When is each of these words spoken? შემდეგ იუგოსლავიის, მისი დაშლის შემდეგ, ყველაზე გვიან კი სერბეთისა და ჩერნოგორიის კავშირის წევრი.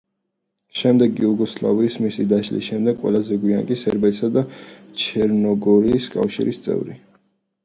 შემდეგ 0.77 1.19
იუგოსლავიის, 1.23 1.97
მისი 2.05 2.25
დაშლის 2.31 2.65
შემდეგ, 2.69 2.97
ყველაზე 3.03 3.37
გვიან 3.43 3.69
კი 3.73 3.77
სერბეთისა 3.83 4.31
და 4.39 4.45
ჩერნოგორიის 5.05 6.11
კავშირის 6.17 6.63
წევრი. 6.67 6.99